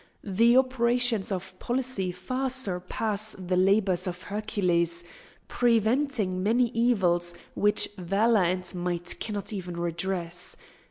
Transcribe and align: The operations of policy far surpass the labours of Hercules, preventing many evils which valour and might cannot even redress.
The 0.23 0.57
operations 0.57 1.31
of 1.31 1.59
policy 1.59 2.11
far 2.11 2.49
surpass 2.49 3.33
the 3.33 3.55
labours 3.55 4.07
of 4.07 4.23
Hercules, 4.23 5.03
preventing 5.47 6.41
many 6.41 6.69
evils 6.69 7.35
which 7.53 7.87
valour 7.99 8.41
and 8.45 8.73
might 8.73 9.19
cannot 9.19 9.53
even 9.53 9.77
redress. 9.77 10.57